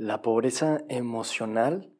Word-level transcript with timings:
La 0.00 0.22
pobreza 0.22 0.84
emocional, 0.88 1.92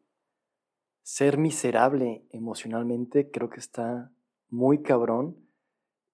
ser 1.03 1.37
miserable 1.37 2.25
emocionalmente, 2.31 3.29
creo 3.33 3.51
que 3.51 3.59
está 3.59 4.13
muy 4.49 4.83
cabrón 4.83 5.37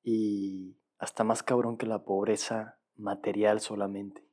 y 0.03 0.79
hasta 0.97 1.25
más 1.25 1.43
cabrón 1.43 1.77
que 1.77 1.85
la 1.85 2.03
pobreza 2.03 2.79
material 2.97 3.61
solamente. 3.61 4.27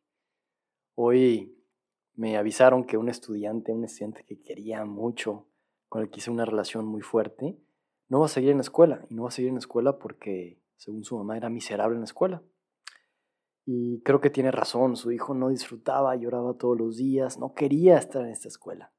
Hoy 0.95 1.61
me 2.15 2.37
avisaron 2.37 2.85
que 2.85 2.95
un 2.95 3.09
estudiante, 3.09 3.73
un 3.73 3.83
estudiante 3.83 4.23
que 4.23 4.41
quería 4.41 4.85
mucho, 4.85 5.49
con 5.89 6.03
el 6.03 6.09
que 6.09 6.19
hice 6.19 6.31
una 6.31 6.45
relación 6.45 6.85
muy 6.85 7.01
fuerte, 7.01 7.59
no 8.07 8.21
va 8.21 8.27
a 8.27 8.29
seguir 8.29 8.51
en 8.51 8.59
la 8.59 8.63
escuela. 8.63 9.05
Y 9.09 9.15
no 9.15 9.23
va 9.23 9.27
a 9.27 9.33
seguir 9.33 9.49
en 9.49 9.55
la 9.55 9.59
escuela 9.59 9.99
porque, 9.99 10.61
según 10.77 11.03
su 11.03 11.17
mamá, 11.17 11.35
era 11.35 11.49
miserable 11.49 11.95
en 11.95 12.01
la 12.01 12.05
escuela. 12.05 12.41
Y 13.65 14.01
creo 14.01 14.21
que 14.21 14.29
tiene 14.29 14.51
razón, 14.51 14.95
su 14.95 15.11
hijo 15.11 15.33
no 15.33 15.49
disfrutaba, 15.49 16.15
lloraba 16.15 16.55
todos 16.55 16.77
los 16.77 16.97
días, 16.97 17.37
no 17.37 17.53
quería 17.53 17.97
estar 17.97 18.23
en 18.25 18.31
esta 18.31 18.47
escuela. 18.47 18.91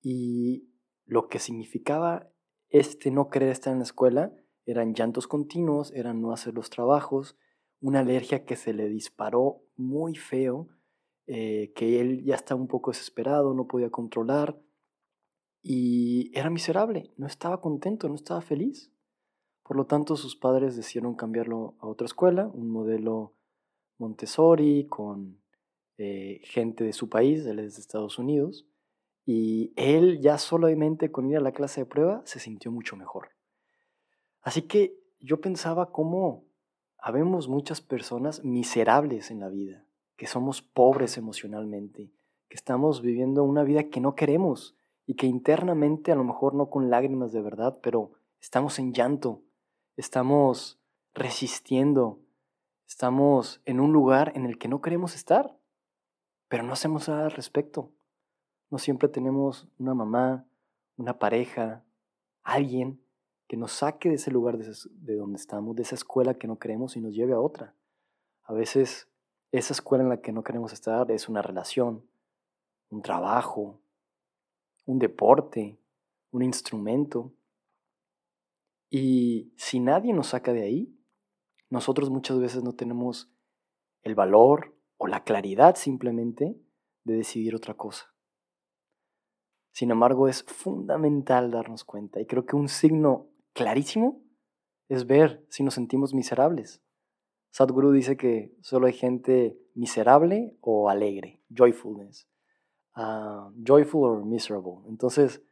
Y 0.00 0.70
lo 1.04 1.28
que 1.28 1.38
significaba 1.38 2.30
este 2.68 3.10
no 3.10 3.28
querer 3.28 3.48
estar 3.50 3.72
en 3.72 3.80
la 3.80 3.84
escuela 3.84 4.32
eran 4.64 4.94
llantos 4.94 5.26
continuos, 5.26 5.92
eran 5.92 6.22
no 6.22 6.32
hacer 6.32 6.54
los 6.54 6.70
trabajos, 6.70 7.36
una 7.80 8.00
alergia 8.00 8.44
que 8.44 8.56
se 8.56 8.72
le 8.72 8.88
disparó 8.88 9.62
muy 9.76 10.14
feo, 10.14 10.68
eh, 11.26 11.72
que 11.74 12.00
él 12.00 12.22
ya 12.24 12.36
estaba 12.36 12.60
un 12.60 12.68
poco 12.68 12.92
desesperado, 12.92 13.54
no 13.54 13.66
podía 13.66 13.90
controlar 13.90 14.60
y 15.62 16.30
era 16.38 16.50
miserable, 16.50 17.12
no 17.16 17.26
estaba 17.26 17.60
contento, 17.60 18.08
no 18.08 18.14
estaba 18.14 18.40
feliz. 18.40 18.92
Por 19.62 19.76
lo 19.76 19.86
tanto, 19.86 20.16
sus 20.16 20.36
padres 20.36 20.76
decidieron 20.76 21.14
cambiarlo 21.14 21.76
a 21.80 21.86
otra 21.86 22.06
escuela, 22.06 22.48
un 22.48 22.70
modelo 22.70 23.36
Montessori 24.00 24.86
con 24.88 25.40
eh, 25.98 26.40
gente 26.44 26.82
de 26.84 26.92
su 26.92 27.08
país, 27.08 27.44
él 27.46 27.58
es 27.58 27.76
de 27.76 27.82
Estados 27.82 28.18
Unidos, 28.18 28.66
y 29.26 29.72
él 29.76 30.20
ya 30.20 30.38
solamente 30.38 31.12
con 31.12 31.28
ir 31.30 31.36
a 31.36 31.40
la 31.40 31.52
clase 31.52 31.82
de 31.82 31.86
prueba 31.86 32.22
se 32.24 32.40
sintió 32.40 32.72
mucho 32.72 32.96
mejor. 32.96 33.28
Así 34.40 34.62
que 34.62 34.98
yo 35.20 35.40
pensaba 35.40 35.92
cómo 35.92 36.44
habemos 36.98 37.48
muchas 37.48 37.80
personas 37.80 38.42
miserables 38.42 39.30
en 39.30 39.40
la 39.40 39.48
vida, 39.48 39.84
que 40.16 40.26
somos 40.26 40.62
pobres 40.62 41.18
emocionalmente, 41.18 42.10
que 42.48 42.56
estamos 42.56 43.02
viviendo 43.02 43.44
una 43.44 43.62
vida 43.62 43.84
que 43.84 44.00
no 44.00 44.14
queremos 44.14 44.74
y 45.06 45.14
que 45.14 45.26
internamente, 45.26 46.12
a 46.12 46.16
lo 46.16 46.24
mejor 46.24 46.54
no 46.54 46.70
con 46.70 46.90
lágrimas 46.90 47.32
de 47.32 47.42
verdad, 47.42 47.78
pero 47.82 48.12
estamos 48.40 48.78
en 48.78 48.92
llanto, 48.92 49.42
estamos 49.96 50.80
resistiendo, 51.12 52.20
estamos 52.90 53.62
en 53.66 53.78
un 53.78 53.92
lugar 53.92 54.32
en 54.34 54.44
el 54.46 54.58
que 54.58 54.66
no 54.66 54.82
queremos 54.82 55.14
estar, 55.14 55.56
pero 56.48 56.64
no 56.64 56.72
hacemos 56.72 57.08
nada 57.08 57.26
al 57.26 57.30
respecto. 57.30 57.92
No 58.68 58.78
siempre 58.78 59.08
tenemos 59.08 59.68
una 59.78 59.94
mamá, 59.94 60.44
una 60.96 61.16
pareja, 61.16 61.84
alguien 62.42 63.00
que 63.46 63.56
nos 63.56 63.70
saque 63.70 64.08
de 64.08 64.16
ese 64.16 64.32
lugar 64.32 64.58
de, 64.58 65.14
donde 65.14 65.36
estamos, 65.36 65.76
de 65.76 65.82
esa 65.82 65.94
escuela 65.94 66.34
que 66.34 66.48
no 66.48 66.58
queremos 66.58 66.96
y 66.96 67.00
nos 67.00 67.14
lleve 67.14 67.32
a 67.32 67.38
otra. 67.38 67.76
A 68.42 68.52
veces 68.52 69.08
esa 69.52 69.72
escuela 69.72 70.02
en 70.02 70.10
la 70.10 70.20
que 70.20 70.32
no 70.32 70.42
queremos 70.42 70.72
estar 70.72 71.12
es 71.12 71.28
una 71.28 71.42
relación, 71.42 72.04
un 72.88 73.02
trabajo, 73.02 73.80
un 74.84 74.98
deporte, 74.98 75.78
un 76.32 76.42
instrumento. 76.42 77.32
Y 78.90 79.52
si 79.56 79.78
nadie 79.78 80.12
nos 80.12 80.28
saca 80.28 80.52
de 80.52 80.62
ahí, 80.62 80.99
nosotros 81.70 82.10
muchas 82.10 82.38
veces 82.38 82.62
no 82.62 82.74
tenemos 82.74 83.32
el 84.02 84.14
valor 84.14 84.76
o 84.96 85.06
la 85.06 85.24
claridad 85.24 85.76
simplemente 85.76 86.60
de 87.04 87.16
decidir 87.16 87.54
otra 87.54 87.74
cosa. 87.74 88.12
Sin 89.72 89.90
embargo, 89.90 90.28
es 90.28 90.42
fundamental 90.44 91.50
darnos 91.50 91.84
cuenta 91.84 92.20
y 92.20 92.26
creo 92.26 92.44
que 92.44 92.56
un 92.56 92.68
signo 92.68 93.28
clarísimo 93.54 94.22
es 94.88 95.06
ver 95.06 95.46
si 95.48 95.62
nos 95.62 95.74
sentimos 95.74 96.12
miserables. 96.12 96.82
Sadhguru 97.50 97.92
dice 97.92 98.16
que 98.16 98.54
solo 98.60 98.88
hay 98.88 98.92
gente 98.92 99.58
miserable 99.74 100.56
o 100.60 100.90
alegre, 100.90 101.40
joyfulness. 101.48 102.28
Ah, 102.94 103.50
joyful 103.64 104.04
or 104.04 104.24
miserable. 104.24 104.82
Entonces, 104.88 105.42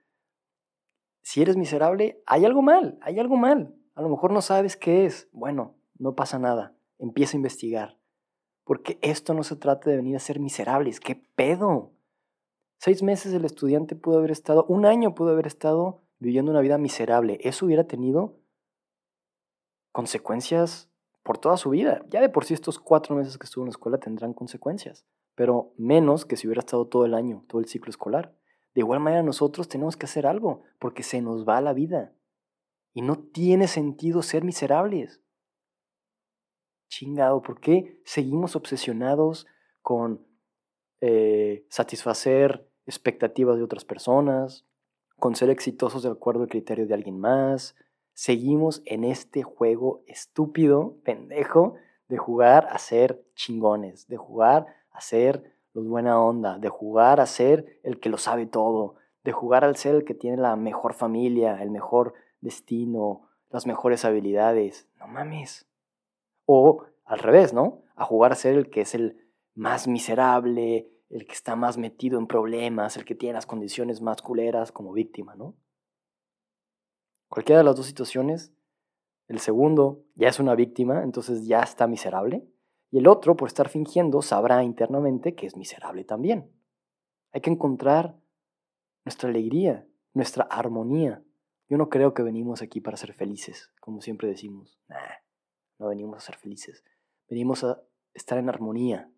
si 1.22 1.42
eres 1.42 1.56
miserable, 1.56 2.22
hay 2.26 2.44
algo 2.44 2.62
mal, 2.62 2.98
hay 3.00 3.18
algo 3.18 3.36
mal. 3.36 3.74
A 3.94 4.02
lo 4.02 4.08
mejor 4.08 4.32
no 4.32 4.42
sabes 4.42 4.76
qué 4.76 5.06
es. 5.06 5.28
Bueno, 5.32 5.77
no 5.98 6.14
pasa 6.14 6.38
nada. 6.38 6.74
Empieza 6.98 7.36
a 7.36 7.38
investigar. 7.38 7.98
Porque 8.64 8.98
esto 9.02 9.34
no 9.34 9.42
se 9.42 9.56
trata 9.56 9.90
de 9.90 9.96
venir 9.96 10.16
a 10.16 10.20
ser 10.20 10.40
miserables. 10.40 11.00
¿Qué 11.00 11.14
pedo? 11.34 11.92
Seis 12.78 13.02
meses 13.02 13.32
el 13.32 13.44
estudiante 13.44 13.96
pudo 13.96 14.18
haber 14.18 14.30
estado, 14.30 14.64
un 14.68 14.86
año 14.86 15.14
pudo 15.14 15.30
haber 15.30 15.48
estado 15.48 16.02
viviendo 16.20 16.52
una 16.52 16.60
vida 16.60 16.78
miserable, 16.78 17.38
eso 17.42 17.66
hubiera 17.66 17.84
tenido 17.84 18.38
consecuencias 19.92 20.88
por 21.24 21.38
toda 21.38 21.56
su 21.56 21.70
vida. 21.70 22.04
Ya 22.08 22.20
de 22.20 22.28
por 22.28 22.44
sí 22.44 22.54
estos 22.54 22.78
cuatro 22.78 23.16
meses 23.16 23.36
que 23.36 23.46
estuvo 23.46 23.64
en 23.64 23.68
la 23.68 23.72
escuela 23.72 23.98
tendrán 23.98 24.32
consecuencias, 24.32 25.04
pero 25.34 25.72
menos 25.76 26.24
que 26.24 26.36
si 26.36 26.46
hubiera 26.46 26.60
estado 26.60 26.86
todo 26.86 27.04
el 27.04 27.14
año, 27.14 27.44
todo 27.48 27.60
el 27.60 27.66
ciclo 27.66 27.90
escolar. 27.90 28.34
De 28.74 28.82
igual 28.82 29.00
manera 29.00 29.24
nosotros 29.24 29.68
tenemos 29.68 29.96
que 29.96 30.06
hacer 30.06 30.26
algo, 30.26 30.62
porque 30.78 31.02
se 31.02 31.20
nos 31.20 31.48
va 31.48 31.60
la 31.60 31.72
vida. 31.72 32.12
Y 32.94 33.02
no 33.02 33.18
tiene 33.18 33.66
sentido 33.66 34.22
ser 34.22 34.44
miserables. 34.44 35.20
Chingado, 36.88 37.42
¿por 37.42 37.60
qué 37.60 38.00
seguimos 38.04 38.56
obsesionados 38.56 39.46
con 39.82 40.26
eh, 41.00 41.64
satisfacer 41.68 42.68
expectativas 42.86 43.56
de 43.58 43.62
otras 43.62 43.84
personas, 43.84 44.66
con 45.18 45.36
ser 45.36 45.50
exitosos 45.50 46.02
de 46.02 46.10
acuerdo 46.10 46.42
al 46.42 46.48
criterio 46.48 46.86
de 46.86 46.94
alguien 46.94 47.20
más. 47.20 47.76
Seguimos 48.14 48.82
en 48.86 49.04
este 49.04 49.42
juego 49.42 50.02
estúpido, 50.06 50.96
pendejo, 51.04 51.74
de 52.08 52.16
jugar 52.16 52.66
a 52.70 52.78
ser 52.78 53.22
chingones, 53.34 54.08
de 54.08 54.16
jugar 54.16 54.66
a 54.90 55.00
ser 55.00 55.54
los 55.74 55.86
buena 55.86 56.20
onda, 56.20 56.58
de 56.58 56.70
jugar 56.70 57.20
a 57.20 57.26
ser 57.26 57.78
el 57.82 58.00
que 58.00 58.08
lo 58.08 58.16
sabe 58.16 58.46
todo, 58.46 58.96
de 59.22 59.32
jugar 59.32 59.64
al 59.64 59.76
ser 59.76 59.94
el 59.94 60.04
que 60.04 60.14
tiene 60.14 60.38
la 60.38 60.56
mejor 60.56 60.94
familia, 60.94 61.62
el 61.62 61.70
mejor 61.70 62.14
destino, 62.40 63.28
las 63.50 63.66
mejores 63.66 64.04
habilidades. 64.04 64.88
No 64.98 65.06
mames. 65.06 65.67
O 66.50 66.86
al 67.04 67.18
revés, 67.18 67.52
¿no? 67.52 67.82
A 67.94 68.06
jugar 68.06 68.32
a 68.32 68.36
ser 68.36 68.54
el 68.54 68.70
que 68.70 68.80
es 68.80 68.94
el 68.94 69.28
más 69.54 69.86
miserable, 69.86 70.88
el 71.10 71.26
que 71.26 71.32
está 71.32 71.56
más 71.56 71.76
metido 71.76 72.18
en 72.18 72.26
problemas, 72.26 72.96
el 72.96 73.04
que 73.04 73.14
tiene 73.14 73.34
las 73.34 73.44
condiciones 73.44 74.00
más 74.00 74.22
culeras 74.22 74.72
como 74.72 74.92
víctima, 74.92 75.34
¿no? 75.34 75.56
Cualquiera 77.28 77.58
de 77.58 77.64
las 77.64 77.76
dos 77.76 77.84
situaciones, 77.84 78.54
el 79.26 79.40
segundo 79.40 80.04
ya 80.14 80.28
es 80.28 80.40
una 80.40 80.54
víctima, 80.54 81.02
entonces 81.02 81.46
ya 81.46 81.60
está 81.60 81.86
miserable, 81.86 82.48
y 82.90 82.98
el 82.98 83.08
otro, 83.08 83.36
por 83.36 83.48
estar 83.48 83.68
fingiendo, 83.68 84.22
sabrá 84.22 84.62
internamente 84.64 85.34
que 85.34 85.46
es 85.46 85.54
miserable 85.54 86.04
también. 86.04 86.50
Hay 87.32 87.42
que 87.42 87.50
encontrar 87.50 88.18
nuestra 89.04 89.28
alegría, 89.28 89.86
nuestra 90.14 90.44
armonía. 90.44 91.22
Yo 91.68 91.76
no 91.76 91.90
creo 91.90 92.14
que 92.14 92.22
venimos 92.22 92.62
aquí 92.62 92.80
para 92.80 92.96
ser 92.96 93.12
felices, 93.12 93.70
como 93.80 94.00
siempre 94.00 94.28
decimos. 94.28 94.80
No 95.78 95.88
venimos 95.88 96.18
a 96.18 96.26
ser 96.26 96.36
felices. 96.36 96.84
Venimos 97.28 97.64
a 97.64 97.82
estar 98.14 98.38
en 98.38 98.48
armonía, 98.48 99.10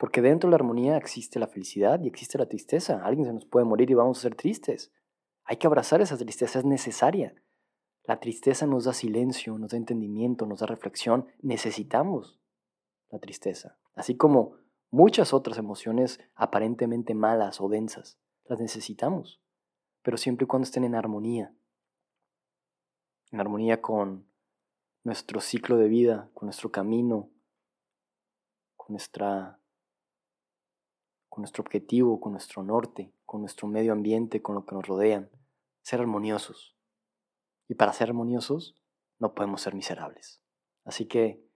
porque 0.00 0.22
dentro 0.22 0.48
de 0.48 0.52
la 0.52 0.56
armonía 0.56 0.96
existe 0.96 1.38
la 1.38 1.46
felicidad 1.46 2.00
y 2.00 2.08
existe 2.08 2.38
la 2.38 2.48
tristeza. 2.48 3.04
Alguien 3.04 3.26
se 3.26 3.34
nos 3.34 3.44
puede 3.44 3.66
morir 3.66 3.90
y 3.90 3.94
vamos 3.94 4.16
a 4.16 4.22
ser 4.22 4.34
tristes. 4.34 4.90
Hay 5.44 5.58
que 5.58 5.66
abrazar 5.66 6.00
esa 6.00 6.16
tristeza, 6.16 6.58
es 6.58 6.64
necesaria. 6.64 7.34
La 8.04 8.18
tristeza 8.18 8.66
nos 8.66 8.84
da 8.84 8.94
silencio, 8.94 9.58
nos 9.58 9.72
da 9.72 9.76
entendimiento, 9.76 10.46
nos 10.46 10.60
da 10.60 10.66
reflexión. 10.66 11.26
Necesitamos 11.42 12.40
la 13.10 13.18
tristeza. 13.18 13.76
Así 13.92 14.16
como 14.16 14.54
muchas 14.90 15.34
otras 15.34 15.58
emociones 15.58 16.18
aparentemente 16.34 17.14
malas 17.14 17.60
o 17.60 17.68
densas. 17.68 18.18
Las 18.46 18.58
necesitamos. 18.58 19.42
Pero 20.00 20.16
siempre 20.16 20.44
y 20.44 20.46
cuando 20.46 20.64
estén 20.64 20.84
en 20.84 20.94
armonía. 20.94 21.54
En 23.32 23.40
armonía 23.40 23.82
con 23.82 24.29
nuestro 25.02 25.40
ciclo 25.40 25.76
de 25.76 25.88
vida, 25.88 26.30
con 26.34 26.46
nuestro 26.46 26.70
camino, 26.70 27.30
con 28.76 28.94
nuestra 28.94 29.60
con 31.30 31.42
nuestro 31.42 31.62
objetivo, 31.62 32.20
con 32.20 32.32
nuestro 32.32 32.62
norte, 32.64 33.14
con 33.24 33.40
nuestro 33.40 33.68
medio 33.68 33.92
ambiente, 33.92 34.42
con 34.42 34.56
lo 34.56 34.66
que 34.66 34.74
nos 34.74 34.86
rodean. 34.86 35.30
Ser 35.82 36.00
armoniosos. 36.00 36.76
Y 37.68 37.74
para 37.74 37.92
ser 37.92 38.08
armoniosos 38.08 38.74
no 39.20 39.32
podemos 39.32 39.62
ser 39.62 39.74
miserables. 39.74 40.42
Así 40.84 41.06
que, 41.06 41.46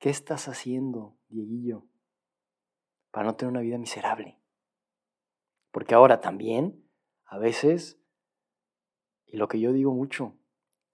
¿qué 0.00 0.10
estás 0.10 0.48
haciendo, 0.48 1.16
Dieguillo, 1.28 1.86
para 3.12 3.26
no 3.26 3.36
tener 3.36 3.52
una 3.52 3.60
vida 3.60 3.78
miserable? 3.78 4.40
Porque 5.70 5.94
ahora 5.94 6.20
también, 6.20 6.84
a 7.26 7.38
veces, 7.38 8.00
y 9.24 9.36
lo 9.36 9.46
que 9.46 9.60
yo 9.60 9.72
digo 9.72 9.94
mucho, 9.94 10.36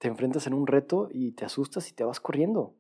te 0.02 0.08
enfrentas 0.08 0.48
en 0.48 0.54
un 0.54 0.66
reto 0.66 1.06
y 1.12 1.30
te 1.30 1.44
asustas 1.44 1.88
y 1.88 1.94
te 1.94 2.02
vas 2.02 2.18
corriendo. 2.18 2.74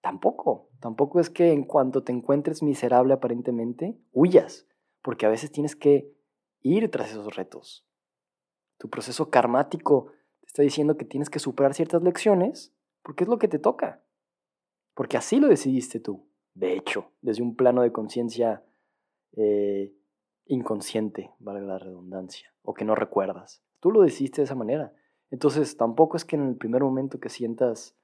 Tampoco, 0.00 0.70
tampoco 0.78 1.18
es 1.18 1.28
que 1.28 1.50
en 1.50 1.64
cuanto 1.64 2.04
te 2.04 2.12
encuentres 2.12 2.62
miserable 2.62 3.12
aparentemente, 3.14 3.98
huyas, 4.12 4.68
porque 5.02 5.26
a 5.26 5.28
veces 5.28 5.50
tienes 5.50 5.74
que 5.74 6.14
ir 6.60 6.88
tras 6.88 7.10
esos 7.10 7.34
retos. 7.34 7.84
Tu 8.78 8.88
proceso 8.88 9.28
karmático 9.28 10.12
te 10.38 10.46
está 10.46 10.62
diciendo 10.62 10.96
que 10.96 11.04
tienes 11.04 11.30
que 11.30 11.40
superar 11.40 11.74
ciertas 11.74 12.04
lecciones 12.04 12.72
porque 13.02 13.24
es 13.24 13.28
lo 13.28 13.40
que 13.40 13.48
te 13.48 13.58
toca, 13.58 14.00
porque 14.94 15.16
así 15.16 15.40
lo 15.40 15.48
decidiste 15.48 15.98
tú, 15.98 16.28
de 16.54 16.76
hecho, 16.76 17.10
desde 17.22 17.42
un 17.42 17.56
plano 17.56 17.82
de 17.82 17.90
conciencia 17.90 18.64
eh, 19.32 19.92
inconsciente, 20.46 21.32
valga 21.40 21.66
la 21.66 21.78
redundancia, 21.80 22.54
o 22.62 22.72
que 22.72 22.84
no 22.84 22.94
recuerdas. 22.94 23.64
Tú 23.80 23.90
lo 23.90 24.02
decidiste 24.02 24.42
de 24.42 24.44
esa 24.44 24.54
manera. 24.54 24.94
Entonces, 25.30 25.76
tampoco 25.76 26.16
es 26.16 26.24
que 26.24 26.36
en 26.36 26.48
el 26.48 26.56
primer 26.56 26.82
momento 26.82 27.20
que 27.20 27.28
sientas 27.28 27.96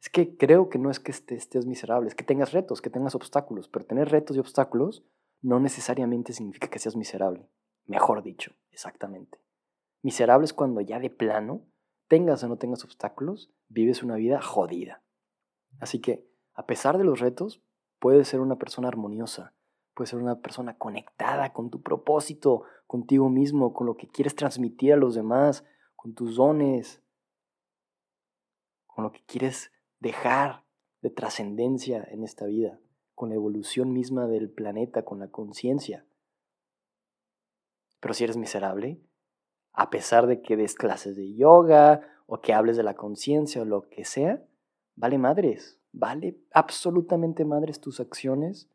es 0.00 0.08
que 0.08 0.36
creo 0.36 0.68
que 0.68 0.78
no 0.78 0.90
es 0.90 1.00
que 1.00 1.12
estés, 1.12 1.66
miserable, 1.66 2.08
es 2.08 2.14
que 2.14 2.24
tengas 2.24 2.52
retos, 2.52 2.80
que 2.80 2.90
tengas 2.90 3.14
obstáculos, 3.14 3.68
pero 3.68 3.84
tener 3.84 4.10
retos 4.10 4.36
y 4.36 4.40
obstáculos 4.40 5.04
no 5.42 5.60
necesariamente 5.60 6.32
significa 6.32 6.68
que 6.68 6.78
seas 6.78 6.96
miserable. 6.96 7.48
Mejor 7.86 8.22
dicho, 8.22 8.52
exactamente. 8.70 9.38
Miserable 10.02 10.44
es 10.44 10.52
cuando 10.52 10.80
ya 10.80 10.98
de 11.00 11.10
plano, 11.10 11.62
tengas 12.08 12.42
o 12.44 12.48
no 12.48 12.56
tengas 12.56 12.84
obstáculos, 12.84 13.50
vives 13.68 14.02
una 14.02 14.16
vida 14.16 14.40
jodida. 14.40 15.02
Así 15.80 16.00
que, 16.00 16.26
a 16.54 16.66
pesar 16.66 16.98
de 16.98 17.04
los 17.04 17.20
retos, 17.20 17.62
puedes 17.98 18.28
ser 18.28 18.40
una 18.40 18.56
persona 18.56 18.88
armoniosa, 18.88 19.54
puedes 19.94 20.10
ser 20.10 20.18
una 20.18 20.40
persona 20.40 20.76
conectada 20.76 21.52
con 21.52 21.70
tu 21.70 21.82
propósito, 21.82 22.64
contigo 22.86 23.28
mismo, 23.28 23.72
con 23.72 23.86
lo 23.86 23.96
que 23.96 24.08
quieres 24.08 24.34
transmitir 24.34 24.92
a 24.92 24.96
los 24.96 25.14
demás, 25.14 25.64
con 26.04 26.14
tus 26.14 26.36
dones, 26.36 27.02
con 28.84 29.04
lo 29.04 29.12
que 29.12 29.24
quieres 29.24 29.72
dejar 30.00 30.62
de 31.00 31.08
trascendencia 31.08 32.06
en 32.10 32.22
esta 32.22 32.44
vida, 32.44 32.78
con 33.14 33.30
la 33.30 33.36
evolución 33.36 33.90
misma 33.94 34.26
del 34.26 34.50
planeta, 34.50 35.06
con 35.06 35.18
la 35.18 35.30
conciencia. 35.30 36.04
Pero 38.00 38.12
si 38.12 38.24
eres 38.24 38.36
miserable, 38.36 39.00
a 39.72 39.88
pesar 39.88 40.26
de 40.26 40.42
que 40.42 40.58
des 40.58 40.74
clases 40.74 41.16
de 41.16 41.34
yoga 41.36 42.02
o 42.26 42.42
que 42.42 42.52
hables 42.52 42.76
de 42.76 42.82
la 42.82 42.96
conciencia 42.96 43.62
o 43.62 43.64
lo 43.64 43.88
que 43.88 44.04
sea, 44.04 44.46
vale 44.96 45.16
madres, 45.16 45.80
vale 45.90 46.38
absolutamente 46.52 47.46
madres 47.46 47.80
tus 47.80 47.98
acciones 47.98 48.68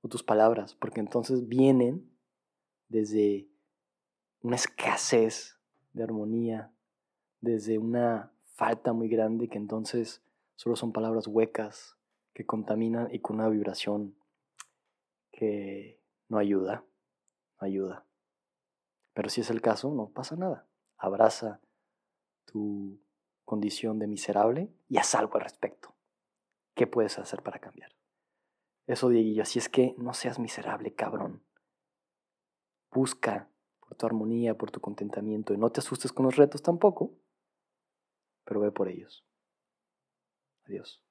o 0.00 0.08
tus 0.08 0.24
palabras, 0.24 0.74
porque 0.74 0.98
entonces 0.98 1.46
vienen 1.46 2.10
desde 2.88 3.48
una 4.40 4.56
escasez 4.56 5.54
de 5.94 6.02
armonía, 6.02 6.72
desde 7.40 7.78
una 7.78 8.32
falta 8.44 8.92
muy 8.92 9.08
grande 9.08 9.48
que 9.48 9.58
entonces 9.58 10.22
solo 10.56 10.76
son 10.76 10.92
palabras 10.92 11.26
huecas 11.26 11.96
que 12.34 12.44
contaminan 12.44 13.08
y 13.12 13.20
con 13.20 13.36
una 13.36 13.48
vibración 13.48 14.16
que 15.32 16.00
no 16.28 16.38
ayuda, 16.38 16.84
no 17.60 17.66
ayuda. 17.66 18.06
Pero 19.14 19.28
si 19.28 19.40
es 19.40 19.50
el 19.50 19.60
caso, 19.60 19.94
no 19.94 20.10
pasa 20.10 20.36
nada. 20.36 20.66
Abraza 20.96 21.60
tu 22.44 23.00
condición 23.44 23.98
de 23.98 24.06
miserable 24.06 24.72
y 24.88 24.98
haz 24.98 25.14
algo 25.14 25.36
al 25.36 25.42
respecto. 25.42 25.94
¿Qué 26.74 26.86
puedes 26.86 27.18
hacer 27.18 27.42
para 27.42 27.60
cambiar? 27.60 27.94
Eso, 28.86 29.08
Dieguillo, 29.08 29.42
así 29.42 29.58
es 29.58 29.68
que 29.68 29.94
no 29.96 30.12
seas 30.12 30.38
miserable, 30.38 30.94
cabrón. 30.94 31.42
Busca 32.90 33.48
por 33.86 33.96
tu 33.96 34.06
armonía, 34.06 34.56
por 34.56 34.70
tu 34.70 34.80
contentamiento 34.80 35.52
y 35.52 35.58
no 35.58 35.70
te 35.70 35.80
asustes 35.80 36.12
con 36.12 36.24
los 36.24 36.36
retos 36.36 36.62
tampoco, 36.62 37.12
pero 38.44 38.60
ve 38.60 38.70
por 38.72 38.88
ellos. 38.88 39.24
Adiós. 40.66 41.03